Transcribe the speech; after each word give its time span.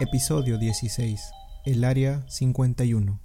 Episodio 0.00 0.58
16. 0.58 1.20
El 1.64 1.82
Área 1.82 2.24
51. 2.28 3.20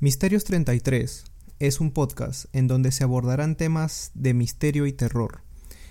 Misterios 0.00 0.44
33 0.44 1.24
es 1.58 1.80
un 1.80 1.90
podcast 1.90 2.46
en 2.54 2.66
donde 2.66 2.90
se 2.92 3.04
abordarán 3.04 3.54
temas 3.54 4.10
de 4.14 4.32
misterio 4.32 4.86
y 4.86 4.94
terror. 4.94 5.42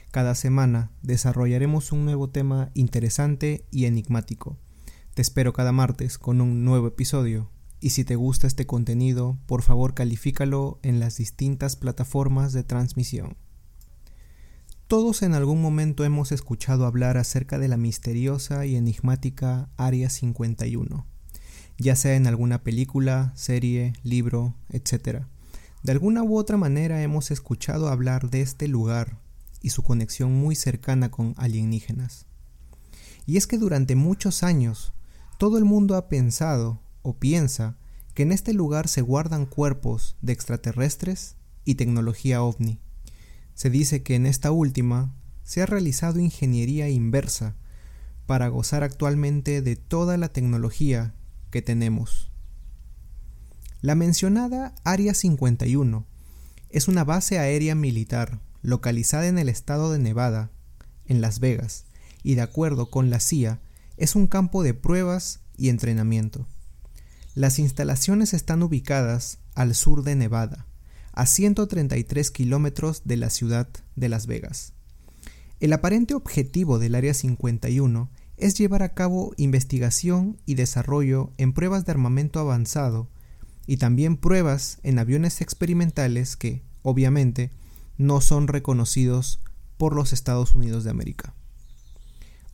Cada 0.10 0.34
semana 0.34 0.90
desarrollaremos 1.04 1.92
un 1.92 2.04
nuevo 2.04 2.32
tema 2.32 2.72
interesante 2.74 3.68
y 3.70 3.86
enigmático. 3.86 4.58
Te 5.14 5.22
espero 5.22 5.54
cada 5.54 5.72
martes 5.72 6.18
con 6.18 6.42
un 6.42 6.66
nuevo 6.66 6.88
episodio 6.88 7.52
y 7.80 7.92
si 7.92 8.04
te 8.04 8.16
gusta 8.16 8.48
este 8.48 8.66
contenido, 8.66 9.38
por 9.46 9.62
favor 9.62 9.94
califícalo 9.94 10.80
en 10.82 11.00
las 11.00 11.18
distintas 11.18 11.76
plataformas 11.76 12.54
de 12.54 12.64
transmisión. 12.64 13.38
Todos 14.94 15.24
en 15.24 15.34
algún 15.34 15.60
momento 15.60 16.04
hemos 16.04 16.32
escuchado 16.32 16.86
hablar 16.86 17.18
acerca 17.18 17.58
de 17.58 17.68
la 17.68 17.78
misteriosa 17.78 18.68
y 18.68 18.76
enigmática 18.76 19.68
Área 19.76 20.08
51, 20.08 21.08
ya 21.80 21.96
sea 21.96 22.14
en 22.14 22.28
alguna 22.28 22.62
película, 22.62 23.34
serie, 23.36 23.94
libro, 24.04 24.54
etc. 24.70 25.24
De 25.82 25.94
alguna 25.94 26.22
u 26.22 26.38
otra 26.38 26.58
manera 26.58 27.02
hemos 27.02 27.32
escuchado 27.32 27.88
hablar 27.88 28.30
de 28.30 28.42
este 28.42 28.68
lugar 28.68 29.20
y 29.64 29.72
su 29.72 29.82
conexión 29.82 30.32
muy 30.32 30.54
cercana 30.54 31.10
con 31.10 31.34
alienígenas. 31.38 32.28
Y 33.26 33.38
es 33.38 33.48
que 33.48 33.58
durante 33.58 33.96
muchos 33.96 34.44
años 34.44 34.94
todo 35.40 35.58
el 35.58 35.66
mundo 35.66 35.96
ha 35.96 36.08
pensado 36.08 36.84
o 37.02 37.18
piensa 37.18 37.80
que 38.14 38.22
en 38.22 38.32
este 38.32 38.54
lugar 38.54 38.88
se 38.88 39.02
guardan 39.02 39.48
cuerpos 39.48 40.18
de 40.22 40.34
extraterrestres 40.34 41.36
y 41.66 41.74
tecnología 41.74 42.44
ovni. 42.44 42.83
Se 43.56 43.70
dice 43.70 44.04
que 44.04 44.16
en 44.16 44.26
esta 44.26 44.52
última 44.52 45.14
se 45.44 45.62
ha 45.62 45.66
realizado 45.66 46.20
ingeniería 46.20 46.90
inversa 46.90 47.56
para 48.26 48.48
gozar 48.48 48.84
actualmente 48.84 49.62
de 49.62 49.76
toda 49.76 50.18
la 50.18 50.30
tecnología 50.30 51.14
que 51.52 51.62
tenemos. 51.62 52.32
La 53.82 53.96
mencionada 53.96 54.74
Área 54.84 55.14
51 55.14 56.06
es 56.70 56.88
una 56.88 57.04
base 57.04 57.38
aérea 57.38 57.76
militar 57.76 58.40
localizada 58.62 59.28
en 59.28 59.38
el 59.38 59.50
estado 59.50 59.92
de 59.92 60.00
Nevada, 60.00 60.52
en 61.06 61.22
Las 61.22 61.40
Vegas, 61.40 61.86
y 62.24 62.36
de 62.36 62.42
acuerdo 62.42 62.90
con 62.90 63.10
la 63.10 63.20
CIA, 63.20 63.60
es 63.98 64.16
un 64.16 64.28
campo 64.28 64.64
de 64.64 64.74
pruebas 64.74 65.42
y 65.58 65.70
entrenamiento. 65.70 66.48
Las 67.36 67.60
instalaciones 67.60 68.34
están 68.34 68.64
ubicadas 68.64 69.40
al 69.54 69.76
sur 69.76 70.04
de 70.04 70.16
Nevada, 70.16 70.66
a 71.14 71.26
133 71.26 72.32
kilómetros 72.32 73.04
de 73.06 73.18
la 73.18 73.30
ciudad 73.30 73.70
de 73.96 74.10
Las 74.10 74.28
Vegas. 74.28 74.74
El 75.60 75.72
aparente 75.72 76.14
objetivo 76.14 76.80
del 76.80 76.96
Área 76.96 77.14
51 77.14 78.10
es 78.38 78.58
llevar 78.58 78.84
a 78.84 78.94
cabo 78.94 79.34
investigación 79.38 80.38
y 80.46 80.56
desarrollo 80.56 81.32
en 81.38 81.54
pruebas 81.54 81.86
de 81.86 81.92
armamento 81.92 82.40
avanzado 82.40 83.10
y 83.66 83.78
también 83.78 84.18
pruebas 84.18 84.80
en 84.84 85.00
aviones 85.00 85.40
experimentales 85.40 86.36
que, 86.36 86.64
obviamente, 86.82 87.52
no 87.98 88.20
son 88.20 88.48
reconocidos 88.48 89.40
por 89.78 89.96
los 89.96 90.14
Estados 90.14 90.56
Unidos 90.56 90.84
de 90.84 90.90
América. 90.90 91.34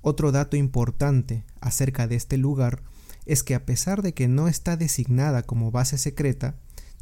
Otro 0.02 0.32
dato 0.32 0.56
importante 0.56 1.44
acerca 1.62 2.08
de 2.08 2.16
este 2.16 2.38
lugar 2.38 2.84
es 3.26 3.44
que 3.44 3.56
a 3.56 3.66
pesar 3.66 4.02
de 4.02 4.14
que 4.14 4.28
no 4.28 4.48
está 4.48 4.78
designada 4.78 5.44
como 5.44 5.72
base 5.72 5.98
secreta, 5.98 6.56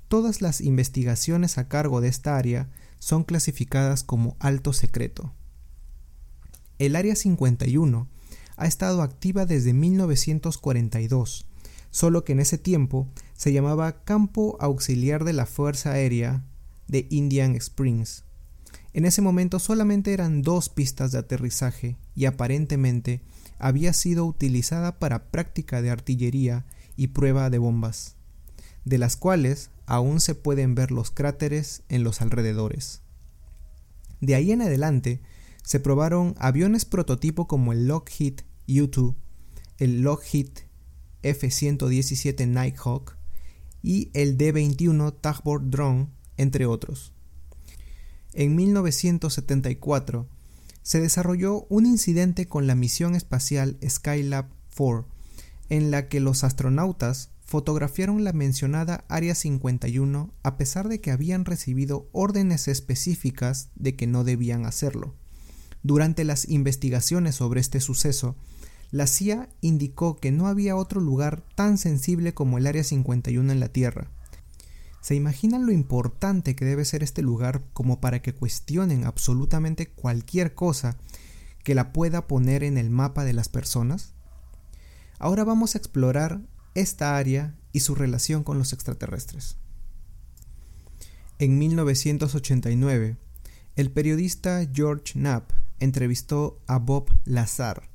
Todas 0.07 0.41
las 0.41 0.61
investigaciones 0.61 1.57
a 1.57 1.67
cargo 1.67 2.01
de 2.01 2.07
esta 2.07 2.37
área 2.37 2.69
son 2.99 3.23
clasificadas 3.23 4.03
como 4.03 4.37
alto 4.39 4.73
secreto. 4.73 5.33
El 6.79 6.95
Área 6.95 7.15
51 7.15 8.07
ha 8.55 8.65
estado 8.67 9.01
activa 9.01 9.45
desde 9.45 9.73
1942, 9.73 11.45
solo 11.91 12.23
que 12.23 12.33
en 12.33 12.39
ese 12.39 12.57
tiempo 12.57 13.07
se 13.35 13.51
llamaba 13.51 14.03
Campo 14.03 14.57
Auxiliar 14.59 15.23
de 15.23 15.33
la 15.33 15.45
Fuerza 15.45 15.91
Aérea 15.91 16.43
de 16.87 17.07
Indian 17.09 17.55
Springs. 17.55 18.23
En 18.93 19.05
ese 19.05 19.21
momento 19.21 19.59
solamente 19.59 20.13
eran 20.13 20.41
dos 20.41 20.69
pistas 20.69 21.11
de 21.11 21.19
aterrizaje 21.19 21.97
y 22.15 22.25
aparentemente 22.25 23.21
había 23.59 23.93
sido 23.93 24.25
utilizada 24.25 24.99
para 24.99 25.31
práctica 25.31 25.81
de 25.81 25.89
artillería 25.89 26.65
y 26.95 27.07
prueba 27.07 27.49
de 27.49 27.59
bombas, 27.59 28.16
de 28.87 28.97
las 28.97 29.17
cuales 29.17 29.69
aún 29.85 30.19
se 30.19 30.35
pueden 30.35 30.75
ver 30.75 30.91
los 30.91 31.11
cráteres 31.11 31.83
en 31.89 32.03
los 32.03 32.21
alrededores. 32.21 33.01
De 34.21 34.35
ahí 34.35 34.51
en 34.51 34.61
adelante, 34.61 35.21
se 35.63 35.79
probaron 35.79 36.35
aviones 36.37 36.85
prototipo 36.85 37.47
como 37.47 37.73
el 37.73 37.87
Lockheed 37.87 38.41
U-2, 38.67 39.15
el 39.77 40.01
Lockheed 40.01 40.49
F-117 41.23 42.47
Nighthawk 42.47 43.17
y 43.83 44.09
el 44.13 44.37
D-21 44.37 45.13
Tugboat 45.19 45.63
Drone, 45.63 46.07
entre 46.37 46.65
otros. 46.65 47.13
En 48.33 48.55
1974 48.55 50.27
se 50.81 51.01
desarrolló 51.01 51.65
un 51.69 51.85
incidente 51.85 52.47
con 52.47 52.65
la 52.65 52.75
misión 52.75 53.15
espacial 53.15 53.77
Skylab 53.87 54.47
4, 54.77 55.05
en 55.69 55.91
la 55.91 56.07
que 56.07 56.21
los 56.21 56.45
astronautas 56.45 57.31
fotografiaron 57.47 58.25
la 58.25 58.33
mencionada 58.33 59.05
Área 59.07 59.33
51 59.33 60.33
a 60.43 60.57
pesar 60.57 60.89
de 60.89 60.99
que 60.99 61.11
habían 61.11 61.45
recibido 61.45 62.09
órdenes 62.11 62.67
específicas 62.67 63.69
de 63.75 63.95
que 63.95 64.05
no 64.05 64.25
debían 64.25 64.65
hacerlo. 64.65 65.15
Durante 65.81 66.25
las 66.25 66.49
investigaciones 66.49 67.35
sobre 67.35 67.61
este 67.61 67.79
suceso, 67.79 68.35
la 68.91 69.07
CIA 69.07 69.47
indicó 69.61 70.17
que 70.17 70.33
no 70.33 70.47
había 70.47 70.75
otro 70.75 70.99
lugar 70.99 71.41
tan 71.55 71.77
sensible 71.77 72.33
como 72.33 72.57
el 72.57 72.67
Área 72.67 72.83
51 72.83 73.49
en 73.49 73.61
la 73.61 73.69
Tierra. 73.69 74.11
¿Se 74.99 75.15
imaginan 75.15 75.65
lo 75.65 75.71
importante 75.71 76.53
que 76.53 76.65
debe 76.65 76.83
ser 76.83 77.01
este 77.01 77.21
lugar 77.21 77.63
como 77.71 78.01
para 78.01 78.21
que 78.21 78.33
cuestionen 78.33 79.05
absolutamente 79.05 79.87
cualquier 79.87 80.53
cosa 80.53 80.97
que 81.63 81.75
la 81.75 81.93
pueda 81.93 82.27
poner 82.27 82.65
en 82.65 82.77
el 82.77 82.89
mapa 82.89 83.23
de 83.23 83.31
las 83.31 83.47
personas? 83.47 84.15
Ahora 85.17 85.45
vamos 85.45 85.75
a 85.75 85.77
explorar 85.77 86.41
esta 86.77 87.17
área 87.17 87.55
y 87.71 87.79
su 87.79 87.95
relación 87.95 88.43
con 88.43 88.59
los 88.59 88.71
extraterrestres. 88.71 89.57
En 91.39 91.57
1989, 91.57 93.17
el 93.75 93.91
periodista 93.91 94.67
George 94.71 95.13
Knapp 95.13 95.51
entrevistó 95.79 96.59
a 96.67 96.77
Bob 96.77 97.09
Lazar 97.25 97.89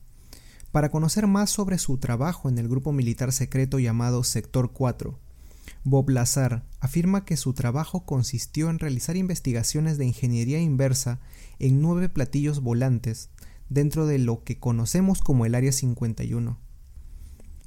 para 0.73 0.91
conocer 0.91 1.29
más 1.29 1.51
sobre 1.51 1.79
su 1.79 1.99
trabajo 1.99 2.49
en 2.49 2.59
el 2.59 2.69
grupo 2.69 2.93
militar 2.93 3.33
secreto 3.33 3.79
llamado 3.79 4.25
Sector 4.25 4.73
4. 4.73 5.19
Bob 5.85 6.11
Lazar 6.11 6.65
afirma 6.81 7.25
que 7.25 7.37
su 7.37 7.53
trabajo 7.53 8.05
consistió 8.05 8.69
en 8.69 8.81
realizar 8.81 9.17
investigaciones 9.17 9.97
de 9.97 10.07
ingeniería 10.07 10.61
inversa 10.61 11.21
en 11.61 11.81
nueve 11.83 12.09
platillos 12.09 12.61
volantes 12.61 13.31
dentro 13.69 14.07
de 14.07 14.19
lo 14.19 14.43
que 14.43 14.59
conocemos 14.59 15.21
como 15.21 15.47
el 15.47 15.55
Área 15.55 15.73
51. 15.73 16.59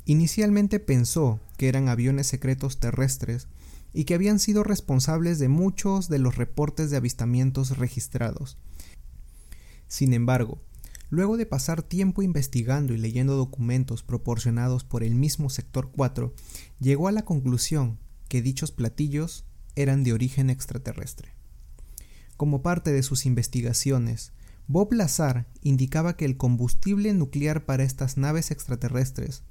Inicialmente 0.06 0.80
pensó 0.80 1.40
que 1.58 1.68
eran 1.68 1.90
aviones 1.90 2.28
secretos 2.28 2.80
terrestres 2.80 3.48
y 3.92 4.04
que 4.04 4.14
habían 4.14 4.40
sido 4.40 4.64
responsables 4.64 5.40
de 5.40 5.48
muchos 5.48 6.10
de 6.10 6.20
los 6.20 6.36
reportes 6.36 6.92
de 6.92 6.98
avistamientos 6.98 7.78
registrados. 7.78 8.58
Sin 9.88 10.14
embargo, 10.14 10.60
luego 11.10 11.38
de 11.38 11.48
pasar 11.48 11.82
tiempo 11.82 12.22
investigando 12.22 12.94
y 12.94 12.98
leyendo 12.98 13.36
documentos 13.36 14.04
proporcionados 14.04 14.84
por 14.84 15.04
el 15.04 15.16
mismo 15.16 15.50
sector 15.50 15.92
4, 15.96 16.34
llegó 16.80 17.08
a 17.08 17.12
la 17.12 17.24
conclusión 17.24 17.98
que 18.28 18.44
dichos 18.44 18.72
platillos 18.72 19.46
eran 19.76 20.04
de 20.04 20.14
origen 20.14 20.50
extraterrestre. 20.52 21.30
Como 22.38 22.62
parte 22.62 22.92
de 22.92 23.02
sus 23.02 23.26
investigaciones, 23.26 24.34
Bob 24.68 24.94
Lazar 24.94 25.48
indicaba 25.62 26.18
que 26.18 26.26
el 26.26 26.38
combustible 26.38 27.14
nuclear 27.14 27.66
para 27.66 27.84
estas 27.84 28.18
naves 28.18 28.52
extraterrestres 28.52 29.44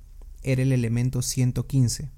era 0.45 0.63
el 0.63 0.73
elemento 0.73 1.23
115, 1.23 2.11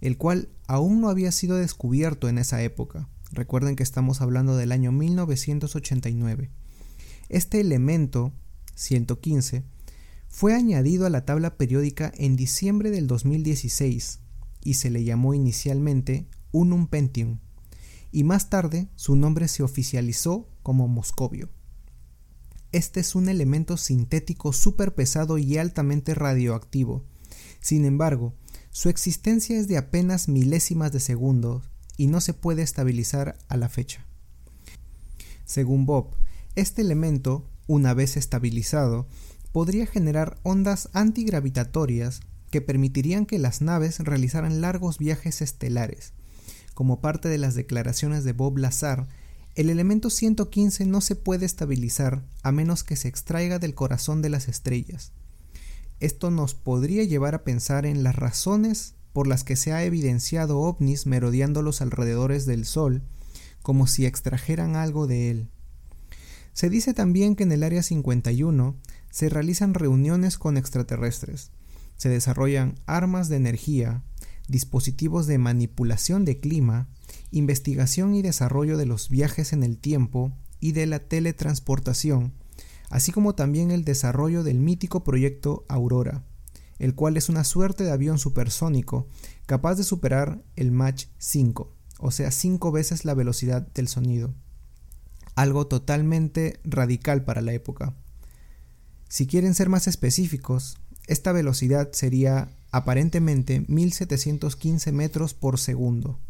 el 0.00 0.16
cual 0.16 0.50
aún 0.66 1.00
no 1.00 1.08
había 1.08 1.32
sido 1.32 1.56
descubierto 1.56 2.28
en 2.28 2.38
esa 2.38 2.62
época. 2.62 3.08
Recuerden 3.32 3.74
que 3.74 3.82
estamos 3.82 4.20
hablando 4.20 4.56
del 4.56 4.70
año 4.70 4.92
1989. 4.92 6.50
Este 7.28 7.60
elemento 7.60 8.32
115 8.76 9.64
fue 10.28 10.54
añadido 10.54 11.06
a 11.06 11.10
la 11.10 11.24
tabla 11.24 11.56
periódica 11.56 12.12
en 12.16 12.36
diciembre 12.36 12.90
del 12.90 13.06
2016 13.06 14.20
y 14.62 14.74
se 14.74 14.90
le 14.90 15.04
llamó 15.04 15.34
inicialmente 15.34 16.26
Unum 16.52 16.86
Pentium, 16.86 17.38
y 18.10 18.24
más 18.24 18.50
tarde 18.50 18.88
su 18.96 19.16
nombre 19.16 19.48
se 19.48 19.62
oficializó 19.62 20.48
como 20.62 20.88
Moscovio. 20.88 21.50
Este 22.72 23.00
es 23.00 23.14
un 23.14 23.28
elemento 23.28 23.76
sintético 23.76 24.52
súper 24.52 24.94
pesado 24.94 25.38
y 25.38 25.58
altamente 25.58 26.14
radioactivo, 26.14 27.04
sin 27.64 27.86
embargo, 27.86 28.34
su 28.72 28.90
existencia 28.90 29.58
es 29.58 29.68
de 29.68 29.78
apenas 29.78 30.28
milésimas 30.28 30.92
de 30.92 31.00
segundos 31.00 31.70
y 31.96 32.08
no 32.08 32.20
se 32.20 32.34
puede 32.34 32.60
estabilizar 32.60 33.38
a 33.48 33.56
la 33.56 33.70
fecha. 33.70 34.04
Según 35.46 35.86
Bob, 35.86 36.10
este 36.56 36.82
elemento, 36.82 37.48
una 37.66 37.94
vez 37.94 38.18
estabilizado, 38.18 39.06
podría 39.50 39.86
generar 39.86 40.36
ondas 40.42 40.90
antigravitatorias 40.92 42.20
que 42.50 42.60
permitirían 42.60 43.24
que 43.24 43.38
las 43.38 43.62
naves 43.62 43.98
realizaran 44.00 44.60
largos 44.60 44.98
viajes 44.98 45.40
estelares. 45.40 46.12
Como 46.74 47.00
parte 47.00 47.30
de 47.30 47.38
las 47.38 47.54
declaraciones 47.54 48.24
de 48.24 48.34
Bob 48.34 48.58
Lazar, 48.58 49.08
el 49.54 49.70
elemento 49.70 50.10
115 50.10 50.84
no 50.84 51.00
se 51.00 51.16
puede 51.16 51.46
estabilizar 51.46 52.26
a 52.42 52.52
menos 52.52 52.84
que 52.84 52.96
se 52.96 53.08
extraiga 53.08 53.58
del 53.58 53.74
corazón 53.74 54.20
de 54.20 54.28
las 54.28 54.48
estrellas. 54.48 55.12
Esto 56.00 56.30
nos 56.30 56.54
podría 56.54 57.04
llevar 57.04 57.34
a 57.34 57.44
pensar 57.44 57.86
en 57.86 58.02
las 58.02 58.16
razones 58.16 58.94
por 59.12 59.26
las 59.26 59.44
que 59.44 59.56
se 59.56 59.72
ha 59.72 59.84
evidenciado 59.84 60.58
ovnis 60.58 61.06
merodeando 61.06 61.62
los 61.62 61.80
alrededores 61.80 62.46
del 62.46 62.64
Sol, 62.64 63.02
como 63.62 63.86
si 63.86 64.04
extrajeran 64.04 64.76
algo 64.76 65.06
de 65.06 65.30
él. 65.30 65.48
Se 66.52 66.68
dice 66.68 66.94
también 66.94 67.36
que 67.36 67.44
en 67.44 67.52
el 67.52 67.62
Área 67.62 67.82
51 67.82 68.76
se 69.10 69.28
realizan 69.28 69.74
reuniones 69.74 70.36
con 70.36 70.56
extraterrestres, 70.56 71.50
se 71.96 72.08
desarrollan 72.08 72.74
armas 72.86 73.28
de 73.28 73.36
energía, 73.36 74.02
dispositivos 74.48 75.26
de 75.26 75.38
manipulación 75.38 76.24
de 76.24 76.40
clima, 76.40 76.88
investigación 77.30 78.14
y 78.14 78.22
desarrollo 78.22 78.76
de 78.76 78.86
los 78.86 79.08
viajes 79.08 79.52
en 79.52 79.62
el 79.62 79.78
tiempo 79.78 80.32
y 80.60 80.72
de 80.72 80.86
la 80.86 80.98
teletransportación, 80.98 82.32
así 82.94 83.10
como 83.10 83.34
también 83.34 83.72
el 83.72 83.84
desarrollo 83.84 84.44
del 84.44 84.60
mítico 84.60 85.02
proyecto 85.02 85.64
Aurora, 85.66 86.22
el 86.78 86.94
cual 86.94 87.16
es 87.16 87.28
una 87.28 87.42
suerte 87.42 87.82
de 87.82 87.90
avión 87.90 88.18
supersónico 88.18 89.08
capaz 89.46 89.74
de 89.74 89.82
superar 89.82 90.44
el 90.54 90.70
Mach 90.70 91.06
5, 91.18 91.72
o 91.98 92.10
sea, 92.12 92.30
cinco 92.30 92.70
veces 92.70 93.04
la 93.04 93.14
velocidad 93.14 93.66
del 93.74 93.88
sonido. 93.88 94.32
Algo 95.34 95.66
totalmente 95.66 96.60
radical 96.62 97.24
para 97.24 97.40
la 97.40 97.52
época. 97.52 97.96
Si 99.08 99.26
quieren 99.26 99.54
ser 99.54 99.68
más 99.68 99.88
específicos, 99.88 100.78
esta 101.08 101.32
velocidad 101.32 101.90
sería 101.90 102.48
aparentemente 102.70 103.64
1715 103.66 104.92
metros 104.92 105.34
por 105.34 105.58
segundo. 105.58 106.20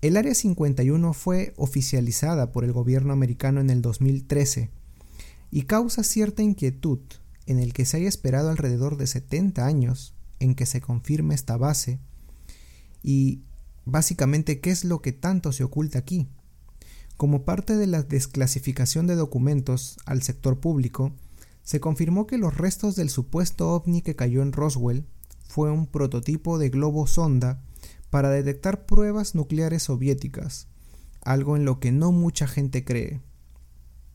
El 0.00 0.16
Área 0.16 0.34
51 0.34 1.12
fue 1.12 1.54
oficializada 1.56 2.50
por 2.50 2.64
el 2.64 2.72
gobierno 2.72 3.12
americano 3.12 3.60
en 3.60 3.70
el 3.70 3.82
2013 3.82 4.72
y 5.50 5.62
causa 5.62 6.02
cierta 6.02 6.42
inquietud 6.42 7.00
en 7.46 7.58
el 7.58 7.72
que 7.72 7.84
se 7.84 7.98
haya 7.98 8.08
esperado 8.08 8.50
alrededor 8.50 8.96
de 8.96 9.06
70 9.06 9.64
años 9.64 10.14
en 10.40 10.54
que 10.54 10.66
se 10.66 10.80
confirme 10.80 11.34
esta 11.34 11.56
base 11.56 11.98
y 13.02 13.42
básicamente 13.84 14.60
qué 14.60 14.70
es 14.70 14.84
lo 14.84 15.00
que 15.00 15.12
tanto 15.12 15.52
se 15.52 15.64
oculta 15.64 15.98
aquí. 15.98 16.28
Como 17.16 17.44
parte 17.44 17.76
de 17.76 17.86
la 17.86 18.02
desclasificación 18.02 19.06
de 19.06 19.14
documentos 19.14 19.96
al 20.04 20.22
sector 20.22 20.60
público, 20.60 21.12
se 21.62 21.80
confirmó 21.80 22.26
que 22.26 22.36
los 22.36 22.56
restos 22.56 22.94
del 22.94 23.08
supuesto 23.08 23.70
ovni 23.70 24.02
que 24.02 24.16
cayó 24.16 24.42
en 24.42 24.52
Roswell 24.52 25.06
fue 25.48 25.70
un 25.70 25.86
prototipo 25.86 26.58
de 26.58 26.68
globo 26.68 27.06
sonda 27.06 27.62
para 28.10 28.30
detectar 28.30 28.86
pruebas 28.86 29.34
nucleares 29.34 29.84
soviéticas, 29.84 30.68
algo 31.22 31.56
en 31.56 31.64
lo 31.64 31.80
que 31.80 31.92
no 31.92 32.12
mucha 32.12 32.46
gente 32.46 32.84
cree. 32.84 33.20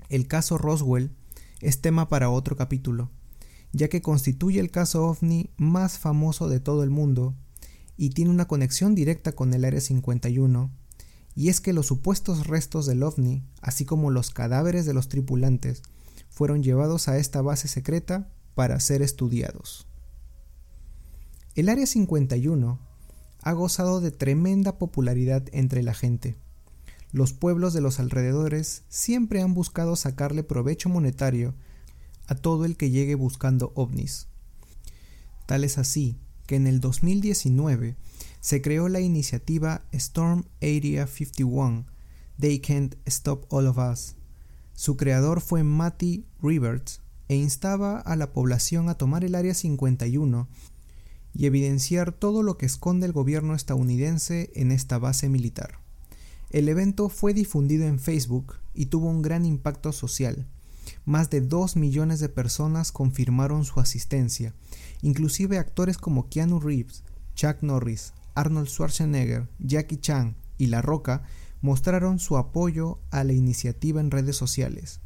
El 0.10 0.28
caso 0.28 0.58
Roswell 0.58 1.12
es 1.62 1.82
tema 1.82 2.10
para 2.10 2.30
otro 2.30 2.56
capítulo, 2.56 3.12
ya 3.72 3.88
que 3.88 4.02
constituye 4.02 4.60
el 4.60 4.72
caso 4.72 5.06
ovni 5.06 5.52
más 5.58 6.00
famoso 6.00 6.50
de 6.50 6.60
todo 6.60 6.84
el 6.84 6.90
mundo 6.90 7.36
y 7.98 8.10
tiene 8.10 8.32
una 8.32 8.48
conexión 8.48 8.96
directa 8.96 9.32
con 9.32 9.54
el 9.54 9.64
Área 9.64 9.80
51 9.80 10.72
y 11.36 11.50
es 11.50 11.62
que 11.62 11.74
los 11.74 11.86
supuestos 11.86 12.48
restos 12.48 12.86
del 12.86 13.04
ovni, 13.04 13.44
así 13.62 13.86
como 13.86 14.12
los 14.12 14.32
cadáveres 14.32 14.86
de 14.86 14.94
los 14.94 15.08
tripulantes, 15.08 15.84
fueron 16.30 16.64
llevados 16.64 17.08
a 17.08 17.18
esta 17.18 17.42
base 17.42 17.68
secreta 17.68 18.30
para 18.56 18.80
ser 18.80 19.02
estudiados. 19.02 19.88
El 21.56 21.70
Área 21.70 21.86
51 21.86 22.80
ha 23.42 23.52
gozado 23.54 24.02
de 24.02 24.12
tremenda 24.12 24.78
popularidad 24.78 25.44
entre 25.52 25.84
la 25.84 25.94
gente. 25.94 26.38
Los 27.12 27.34
pueblos 27.34 27.74
de 27.74 27.82
los 27.82 28.00
alrededores 28.00 28.84
siempre 28.88 29.42
han 29.42 29.54
buscado 29.54 29.96
sacarle 29.96 30.44
provecho 30.44 30.88
monetario 30.88 31.54
a 32.28 32.36
todo 32.36 32.64
el 32.64 32.78
que 32.78 32.90
llegue 32.90 33.16
buscando 33.16 33.74
ovnis. 33.76 34.28
Tal 35.46 35.66
es 35.66 35.78
así 35.78 36.18
que 36.48 36.56
en 36.56 36.68
el 36.68 36.80
2019 36.80 37.98
se 38.40 38.62
creó 38.62 38.88
la 38.88 39.02
iniciativa 39.02 39.84
Storm 39.92 40.46
Area 40.62 41.06
51, 41.06 41.86
They 42.40 42.60
Can't 42.60 42.96
Stop 43.06 43.46
All 43.50 43.68
of 43.68 43.78
Us. 43.78 44.16
Su 44.74 44.96
creador 44.96 45.42
fue 45.42 45.64
Matty 45.64 46.26
Rivers 46.42 47.02
e 47.28 47.36
instaba 47.36 48.00
a 48.00 48.16
la 48.16 48.32
población 48.32 48.88
a 48.88 48.96
tomar 48.96 49.26
el 49.26 49.36
Área 49.36 49.54
51 49.54 50.48
y 51.34 51.46
evidenciar 51.46 52.14
todo 52.14 52.44
lo 52.44 52.58
que 52.58 52.66
esconde 52.66 53.06
el 53.06 53.12
gobierno 53.12 53.54
estadounidense 53.54 54.52
en 54.56 54.72
esta 54.72 54.98
base 54.98 55.30
militar. 55.30 55.80
El 56.52 56.68
evento 56.68 57.08
fue 57.08 57.34
difundido 57.34 57.86
en 57.86 57.98
Facebook 57.98 58.56
y 58.74 58.88
tuvo 58.88 59.08
un 59.08 59.22
gran 59.22 59.46
impacto 59.46 59.94
social. 59.94 60.48
Más 61.06 61.30
de 61.30 61.40
2 61.40 61.78
millones 61.78 62.20
de 62.20 62.28
personas 62.28 62.92
confirmaron 62.92 63.64
su 63.64 63.80
asistencia, 63.80 64.54
inclusive 65.02 65.58
actores 65.58 65.98
como 65.98 66.28
Keanu 66.28 66.60
Reeves, 66.60 67.04
Chuck 67.36 67.62
Norris, 67.62 68.12
Arnold 68.36 68.68
Schwarzenegger, 68.68 69.48
Jackie 69.60 69.98
Chan 69.98 70.36
y 70.58 70.68
La 70.68 70.82
Roca 70.82 71.24
mostraron 71.62 72.20
su 72.20 72.36
apoyo 72.36 73.00
a 73.12 73.24
la 73.24 73.32
iniciativa 73.32 74.02
en 74.02 74.12
redes 74.12 74.36
sociales. 74.36 75.00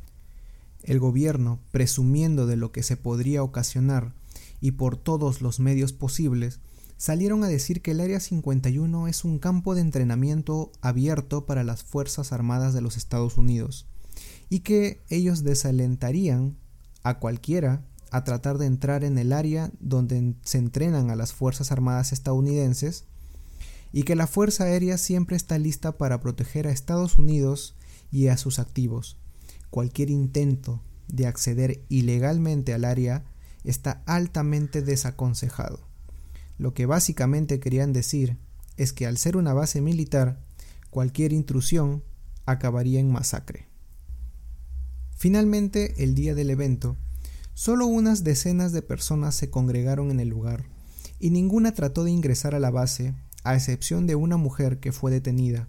El 0.82 1.00
gobierno, 1.00 1.60
presumiendo 1.72 2.48
de 2.48 2.56
lo 2.56 2.72
que 2.72 2.82
se 2.82 2.98
podría 2.98 3.44
ocasionar 3.44 4.14
y 4.62 4.72
por 4.72 4.98
todos 4.98 5.44
los 5.44 5.60
medios 5.60 5.94
posibles, 5.94 6.60
salieron 6.98 7.44
a 7.44 7.48
decir 7.48 7.82
que 7.82 7.92
el 7.92 8.02
Área 8.02 8.20
51 8.20 9.08
es 9.08 9.26
un 9.26 9.40
campo 9.40 9.76
de 9.76 9.82
entrenamiento 9.82 10.72
abierto 10.82 11.46
para 11.46 11.64
las 11.64 11.84
Fuerzas 11.84 12.32
Armadas 12.32 12.74
de 12.74 12.82
los 12.82 12.98
Estados 12.98 13.38
Unidos 13.38 13.86
y 14.50 14.60
que 14.60 15.02
ellos 15.10 15.44
desalentarían 15.44 16.58
a 17.04 17.20
cualquiera 17.20 17.84
a 18.12 18.24
tratar 18.24 18.58
de 18.58 18.66
entrar 18.66 19.04
en 19.04 19.18
el 19.18 19.34
área 19.34 19.72
donde 19.80 20.36
se 20.44 20.58
entrenan 20.58 21.10
a 21.10 21.16
las 21.16 21.34
Fuerzas 21.34 21.72
Armadas 21.72 22.14
estadounidenses 22.14 23.06
y 23.92 24.04
que 24.04 24.16
la 24.16 24.28
Fuerza 24.28 24.66
Aérea 24.66 24.98
siempre 24.98 25.36
está 25.36 25.58
lista 25.58 25.98
para 25.98 26.20
proteger 26.20 26.68
a 26.68 26.72
Estados 26.72 27.18
Unidos 27.18 27.76
y 28.12 28.28
a 28.28 28.38
sus 28.38 28.60
activos. 28.60 29.18
Cualquier 29.70 30.10
intento 30.10 30.82
de 31.08 31.28
acceder 31.28 31.84
ilegalmente 31.90 32.74
al 32.74 32.86
área 32.86 33.26
está 33.64 34.04
altamente 34.06 34.82
desaconsejado. 34.82 35.95
Lo 36.58 36.74
que 36.74 36.86
básicamente 36.86 37.60
querían 37.60 37.94
decir 37.94 38.38
es 38.78 38.94
que 38.94 39.06
al 39.06 39.18
ser 39.18 39.38
una 39.38 39.54
base 39.54 39.82
militar, 39.82 40.40
cualquier 40.90 41.34
intrusión 41.34 42.04
acabaría 42.46 43.00
en 43.00 43.12
masacre. 43.12 43.68
Finalmente, 45.18 46.04
el 46.04 46.14
día 46.16 46.36
del 46.36 46.50
evento, 46.50 46.98
solo 47.54 47.86
unas 47.86 48.24
decenas 48.24 48.72
de 48.72 48.82
personas 48.82 49.36
se 49.36 49.50
congregaron 49.50 50.12
en 50.12 50.20
el 50.20 50.30
lugar, 50.30 50.66
y 51.20 51.30
ninguna 51.30 51.74
trató 51.74 52.04
de 52.04 52.12
ingresar 52.12 52.54
a 52.54 52.60
la 52.60 52.70
base, 52.70 53.14
a 53.44 53.56
excepción 53.56 54.08
de 54.08 54.16
una 54.16 54.38
mujer 54.38 54.80
que 54.80 54.92
fue 54.92 55.12
detenida. 55.12 55.68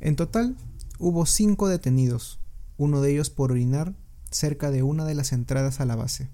En 0.00 0.16
total, 0.16 0.56
hubo 0.98 1.26
cinco 1.26 1.68
detenidos, 1.68 2.40
uno 2.76 3.00
de 3.00 3.12
ellos 3.12 3.30
por 3.30 3.52
orinar 3.52 3.94
cerca 4.30 4.70
de 4.70 4.82
una 4.82 5.04
de 5.04 5.14
las 5.14 5.32
entradas 5.32 5.80
a 5.80 5.84
la 5.84 5.96
base. 5.96 6.28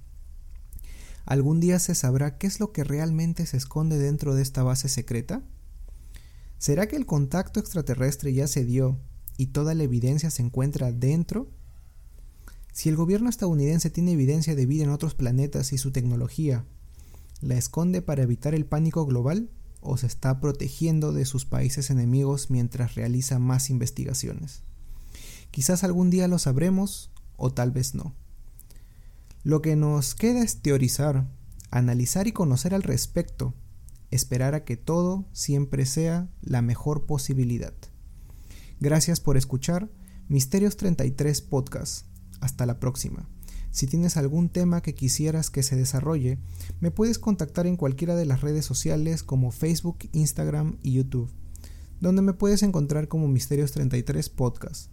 ¿Algún 1.28 1.60
día 1.60 1.78
se 1.78 1.94
sabrá 1.94 2.38
qué 2.38 2.46
es 2.46 2.58
lo 2.58 2.72
que 2.72 2.84
realmente 2.84 3.44
se 3.44 3.58
esconde 3.58 3.98
dentro 3.98 4.34
de 4.34 4.40
esta 4.40 4.62
base 4.62 4.88
secreta? 4.88 5.42
¿Será 6.56 6.88
que 6.88 6.96
el 6.96 7.04
contacto 7.04 7.60
extraterrestre 7.60 8.32
ya 8.32 8.46
se 8.46 8.64
dio 8.64 8.98
y 9.36 9.48
toda 9.48 9.74
la 9.74 9.82
evidencia 9.82 10.30
se 10.30 10.40
encuentra 10.40 10.90
dentro? 10.90 11.50
Si 12.72 12.88
el 12.88 12.96
gobierno 12.96 13.28
estadounidense 13.28 13.90
tiene 13.90 14.12
evidencia 14.12 14.54
de 14.54 14.64
vida 14.64 14.84
en 14.84 14.88
otros 14.88 15.14
planetas 15.14 15.74
y 15.74 15.76
su 15.76 15.92
tecnología, 15.92 16.64
¿la 17.42 17.58
esconde 17.58 18.00
para 18.00 18.22
evitar 18.22 18.54
el 18.54 18.64
pánico 18.64 19.04
global 19.04 19.50
o 19.82 19.98
se 19.98 20.06
está 20.06 20.40
protegiendo 20.40 21.12
de 21.12 21.26
sus 21.26 21.44
países 21.44 21.90
enemigos 21.90 22.48
mientras 22.48 22.94
realiza 22.94 23.38
más 23.38 23.68
investigaciones? 23.68 24.62
Quizás 25.50 25.84
algún 25.84 26.08
día 26.08 26.26
lo 26.26 26.38
sabremos 26.38 27.10
o 27.36 27.52
tal 27.52 27.70
vez 27.70 27.94
no. 27.94 28.14
Lo 29.44 29.62
que 29.62 29.76
nos 29.76 30.16
queda 30.16 30.42
es 30.42 30.62
teorizar, 30.62 31.28
analizar 31.70 32.26
y 32.26 32.32
conocer 32.32 32.74
al 32.74 32.82
respecto, 32.82 33.54
esperar 34.10 34.54
a 34.54 34.64
que 34.64 34.76
todo 34.76 35.26
siempre 35.32 35.86
sea 35.86 36.28
la 36.42 36.60
mejor 36.60 37.06
posibilidad. 37.06 37.72
Gracias 38.80 39.20
por 39.20 39.36
escuchar 39.36 39.90
Misterios 40.28 40.76
33 40.76 41.40
Podcast. 41.42 42.06
Hasta 42.40 42.66
la 42.66 42.80
próxima. 42.80 43.28
Si 43.70 43.86
tienes 43.86 44.16
algún 44.16 44.48
tema 44.48 44.82
que 44.82 44.94
quisieras 44.94 45.50
que 45.50 45.62
se 45.62 45.76
desarrolle, 45.76 46.38
me 46.80 46.90
puedes 46.90 47.20
contactar 47.20 47.68
en 47.68 47.76
cualquiera 47.76 48.16
de 48.16 48.26
las 48.26 48.40
redes 48.40 48.64
sociales 48.64 49.22
como 49.22 49.52
Facebook, 49.52 49.98
Instagram 50.12 50.78
y 50.82 50.94
YouTube, 50.94 51.30
donde 52.00 52.22
me 52.22 52.32
puedes 52.32 52.64
encontrar 52.64 53.06
como 53.06 53.28
Misterios 53.28 53.70
33 53.70 54.30
Podcast 54.30 54.90